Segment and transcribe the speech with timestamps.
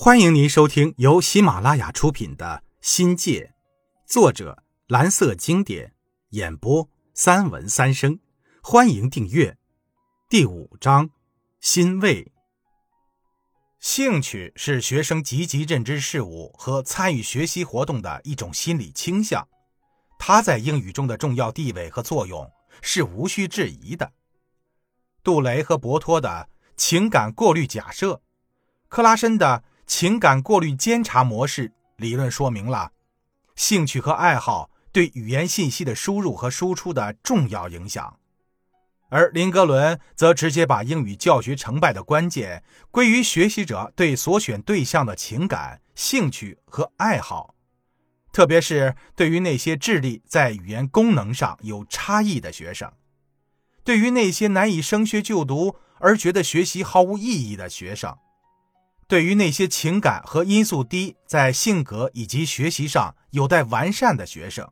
[0.00, 3.52] 欢迎您收听由喜马拉雅出品的《新界》，
[4.08, 5.92] 作者蓝色经典，
[6.28, 8.20] 演播三文三生。
[8.62, 9.58] 欢迎订阅。
[10.28, 11.10] 第五章：
[11.58, 12.30] 欣慰。
[13.80, 19.48] 兴趣是学生积极认知事物和参与学习活动的一种心理倾向，
[20.16, 22.48] 它在英语中的重要地位和作用
[22.82, 24.12] 是无需质疑的。
[25.24, 28.22] 杜雷和博托的情感过滤假设，
[28.88, 29.64] 克拉申的。
[29.88, 32.92] 情感过滤监察模式理论说明了
[33.56, 38.18] 兴趣和爱好对语言信息的输入和输出的重要影响，
[39.08, 47.54] 而林格伦则直接把英语教学成败的关键归于学习者对所选对象的情感、兴趣和爱好，
[48.30, 52.92] 特别是对于那些智力在语言功能上有差异的学生，
[53.82, 58.16] 对于那些难以升学就读而觉得学习毫无意义的学生。
[59.08, 64.70] 对于那些情感和因素低，在性格以及学习上有待完善的学生，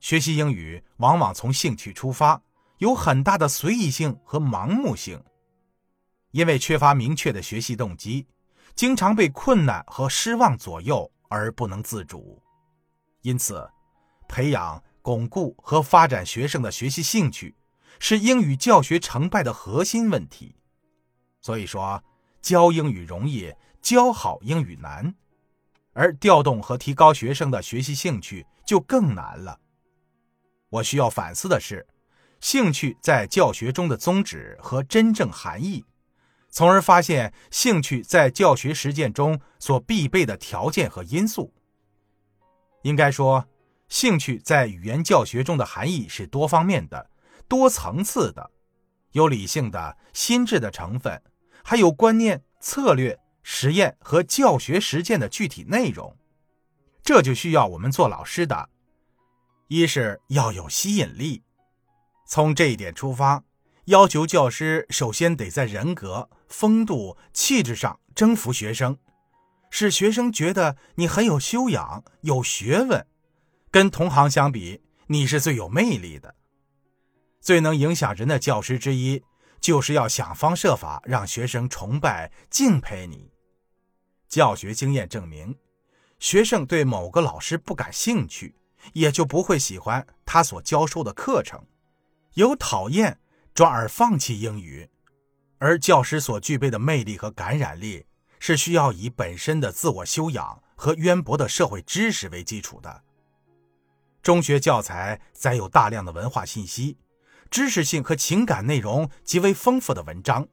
[0.00, 2.42] 学习英语往往从兴趣出发，
[2.76, 5.24] 有很大的随意性和盲目性。
[6.32, 8.26] 因为缺乏明确的学习动机，
[8.74, 12.42] 经常被困难和失望左右而不能自主。
[13.22, 13.66] 因此，
[14.28, 17.54] 培养、巩固和发展学生的学习兴趣，
[17.98, 20.54] 是英语教学成败的核心问题。
[21.40, 22.04] 所以说。
[22.42, 25.14] 教英语容易，教好英语难，
[25.92, 29.60] 而调动和提高学生的学习兴趣就更难了。
[30.68, 31.86] 我需要反思的是，
[32.40, 35.84] 兴趣在教学中的宗旨和真正含义，
[36.50, 41.54] 从而发现兴趣在教学实践中所必备的条件和因素。
[42.82, 43.46] 应该说，
[43.88, 47.08] 兴趣在语言教学中的含义是多方面的、
[47.46, 48.50] 多层次的，
[49.12, 51.22] 有理性的、心智的成分。
[51.62, 56.16] 还有观念、策略、实验和教学实践的具体内容，
[57.02, 58.68] 这就需要我们做老师的，
[59.68, 61.42] 一是要有吸引力。
[62.26, 63.42] 从这一点出发，
[63.86, 68.96] 要求教师首先得在人格、风度、气质上征服学生，
[69.70, 73.06] 使学生觉得你很有修养、有学问，
[73.70, 76.34] 跟同行相比，你是最有魅力的，
[77.40, 79.22] 最能影响人的教师之一。
[79.62, 83.32] 就是要想方设法让学生崇拜、敬佩你。
[84.28, 85.56] 教学经验证明，
[86.18, 88.56] 学生对某个老师不感兴趣，
[88.92, 91.64] 也就不会喜欢他所教授的课程，
[92.34, 93.20] 由讨厌
[93.54, 94.90] 转而放弃英语。
[95.58, 98.04] 而教师所具备的魅力和感染力，
[98.40, 103.04] 是需要以本身的自我修养和渊博的社会知识为基础的。
[104.22, 106.96] 中学教材载有大量的文化信息。
[107.52, 110.48] 知识性和情感内容极为丰富的文章，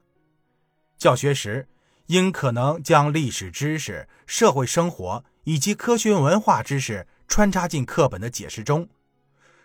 [0.98, 1.66] 教学时
[2.08, 8.86] 应可能将历史知识、社会生活以及科学文化知识穿插进课本的解释中，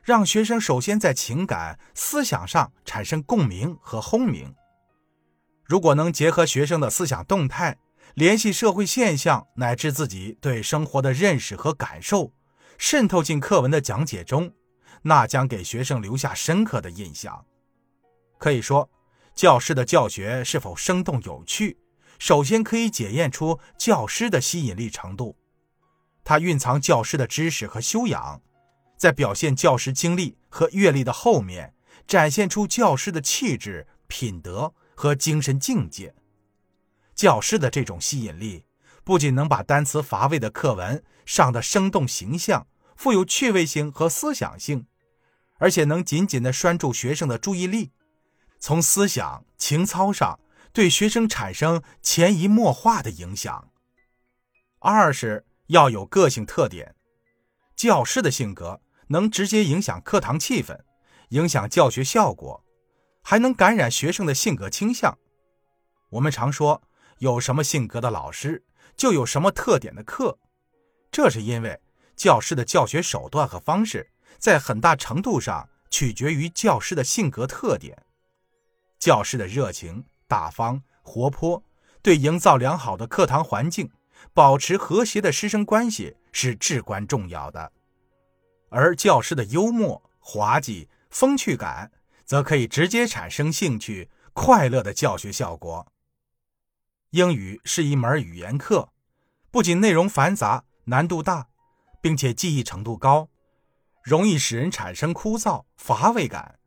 [0.02, 4.56] 让学生首先在情感、思想上产生共鸣和轰鸣。
[5.66, 7.78] 如果能结合学生的思想动态，
[8.14, 12.32] 联系社会现象乃至自己对生活的认识和感受，
[12.78, 14.54] 渗透进课文的讲解中。
[15.08, 17.46] 那将给学生留下深刻的印象。
[18.40, 18.90] 可以说，
[19.36, 21.78] 教师的教学是否生动有趣，
[22.18, 25.38] 首先可以检验出教师的吸引力程度。
[26.24, 28.42] 他蕴藏教师的知识和修养，
[28.98, 31.76] 在表现教师经历和阅历的后面，
[32.08, 36.16] 展现出教师的气质、品德和精神境界。
[37.14, 38.66] 教师的这种吸引力，
[39.04, 42.66] 不仅能把单词乏味的课文上的生动形象、
[42.98, 44.88] 富有趣味性和思想性。
[45.58, 47.92] 而且能紧紧地拴住学生的注意力，
[48.60, 50.40] 从思想情操上
[50.74, 53.70] 对学生产生潜移默化的影响。
[54.80, 56.96] 二是要有个性特点，
[57.76, 60.80] 教师的性格能直接影响课堂气氛，
[61.30, 62.64] 影响教学效果，
[63.24, 65.18] 还能感染学生的性格倾向。
[66.10, 66.84] 我们常说，
[67.20, 68.64] 有什么性格的老师，
[68.96, 70.38] 就有什么特点的课，
[71.10, 71.80] 这是因为
[72.16, 74.12] 教师的教学手段和方式。
[74.38, 78.04] 在很大程度上取决于教师的性格特点。
[79.00, 81.64] 教师的热情、大方、活泼，
[82.02, 83.92] 对营造良好的课堂环境、
[84.34, 87.72] 保持和谐的师生关系是至关重要的。
[88.70, 91.92] 而教师的幽默、滑稽、风趣感，
[92.26, 95.88] 则可以直接产生兴趣、快乐的教学效果。
[97.12, 98.90] 英语是一门语言课，
[99.52, 101.48] 不仅内容繁杂、难度大，
[102.02, 103.30] 并且记忆程度高。
[104.06, 106.60] 容易使人产生枯燥乏味感。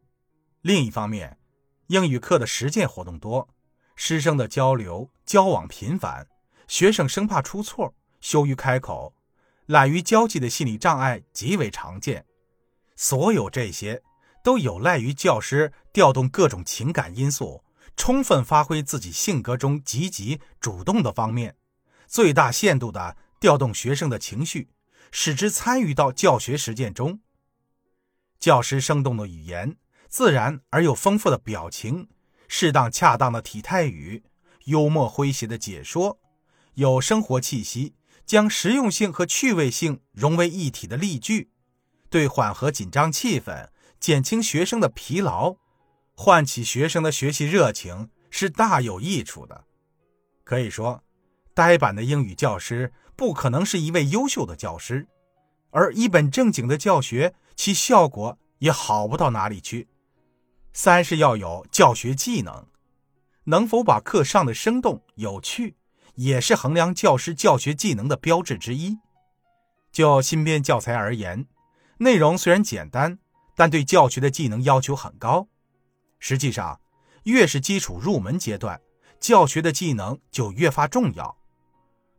[0.61, 1.39] 另一方面，
[1.87, 3.49] 英语课的实践活动多，
[3.95, 6.27] 师生的交流交往频繁，
[6.67, 9.15] 学生生怕出错，羞于开口，
[9.67, 12.27] 懒于交际的心理障碍极为常见。
[12.97, 14.03] 所有这些，
[14.43, 17.63] 都有赖于教师调动各种情感因素，
[17.97, 21.55] 充分发挥自己性格中积极主动的方面，
[22.09, 24.71] 最大限度地调动学生的情绪，
[25.13, 27.21] 使之参与到教学实践中。
[28.39, 29.77] 教师生动的语言，
[30.09, 32.09] 自然而又丰富的表情，
[32.47, 34.23] 适当恰当的体态语，
[34.67, 36.19] 幽默诙谐的解说。
[36.75, 37.95] 有生活气息，
[38.25, 41.51] 将实用性和趣味性融为一体的例句，
[42.09, 43.69] 对缓和紧张气氛、
[43.99, 45.57] 减轻学生的疲劳、
[46.15, 49.65] 唤起学生的学习热情是大有益处的。
[50.45, 51.03] 可以说，
[51.53, 55.09] 呆板的英语教师不可能是一位优秀的教师，
[55.71, 59.89] 而一本正经的教学，其效果也好不到哪里去。
[60.73, 62.65] 三是要有教学技能，
[63.45, 65.75] 能否把课上的生动有趣。
[66.15, 68.99] 也是衡量教师教学技能的标志之一。
[69.93, 71.47] 就新编教材而言，
[71.99, 73.21] 内容虽然简单，
[73.55, 75.47] 但对教学的技能要求很高。
[76.19, 76.81] 实际上，
[77.23, 78.81] 越是基础入门阶段，
[79.21, 81.37] 教学的技能就越发重要。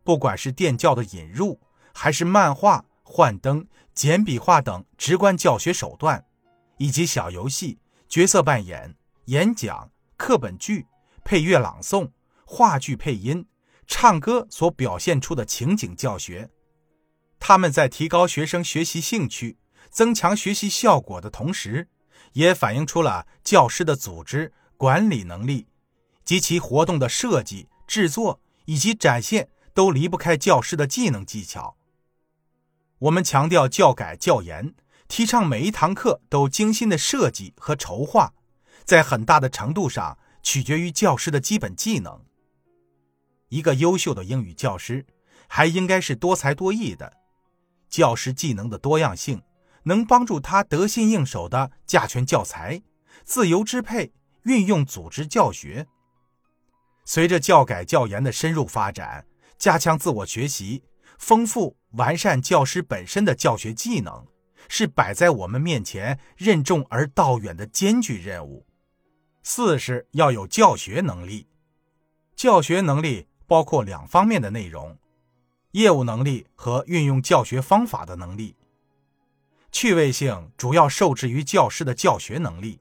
[0.05, 1.59] 不管是电教的引入，
[1.93, 3.65] 还是漫画、幻灯、
[3.95, 6.23] 简笔画等直观教学手段，
[6.77, 8.95] 以及小游戏、角色扮演、
[9.25, 10.85] 演讲、课本剧、
[11.25, 12.11] 配乐朗诵、
[12.45, 13.47] 话剧配音。
[13.87, 16.51] 唱歌所表现出的情景教学，
[17.39, 19.57] 他们在提高学生学习兴趣、
[19.89, 21.89] 增强学习效果的同时，
[22.33, 25.65] 也反映出了教师的组织管理能力
[26.23, 31.75] 及其活动的设计、制作以及展现都离不开教师的技能技巧。
[32.99, 34.75] 我们强调教改教研，
[35.07, 38.33] 提倡每一堂课都精心的设计和筹划，
[38.83, 42.25] 在很大的程度上取决于教师的基本技能。
[43.47, 45.05] 一个优秀的英语教师，
[45.47, 47.13] 还应该是多才多艺的。
[47.89, 49.41] 教师技能的多样性，
[49.83, 52.81] 能帮助他得心应手的驾权教材，
[53.23, 54.11] 自由支配
[54.43, 55.87] 运用组织教学。
[57.05, 59.25] 随着教改教研的深入发展，
[59.57, 60.83] 加强自我学习，
[61.17, 64.27] 丰富完善教师本身的教学技能，
[64.67, 68.65] 是摆在我们面前任重而道远的艰巨任务。
[69.43, 71.47] 四是要有教学能力，
[72.35, 73.27] 教学能力。
[73.49, 74.99] 包括两方面的内容：
[75.71, 78.55] 业务能力和运用教学方法的能力。
[79.71, 82.79] 趣味性主要受制于教师的教学能力，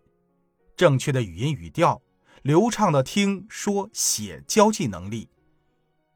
[0.76, 2.02] 正确的语音语调、
[2.43, 5.31] 流畅的听说写交际能力，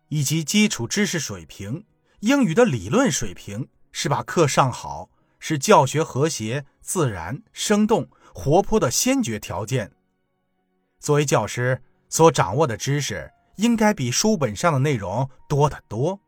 [0.09, 1.87] 以及基础知识水平、
[2.23, 5.11] 英语的理论水平，是把课上好，
[5.41, 9.91] 是教学和谐、自然、生动、活泼的先决条件。
[11.01, 13.31] 作为教师所掌握的知识。
[13.57, 16.19] 应该比书本上的内容多得多。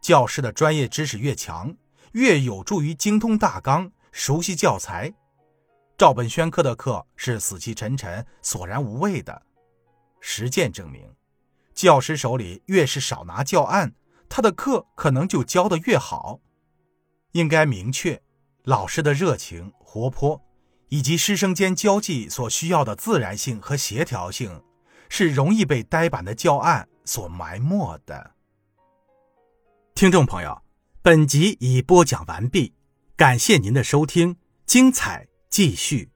[0.00, 1.74] 教师的专业知识越强，
[2.12, 5.14] 越有助于精通大纲、熟悉教材。
[5.96, 9.42] 照本宣科的课是死气沉沉、索然无味的。
[10.20, 11.08] 实践证明，
[11.72, 13.94] 教师手里越是少拿教案，
[14.36, 16.40] 他的课可能就教得越好。
[17.34, 18.20] 应该明确，
[18.64, 20.42] 老师的热情、活泼，
[20.88, 24.60] 以及师生间交际所需要的自然性和协调性。
[25.08, 28.32] 是容易被呆板的教案所埋没的。
[29.94, 30.62] 听众朋友，
[31.00, 32.74] 本集已播讲完毕，
[33.14, 36.13] 感谢您的收听，精彩继续。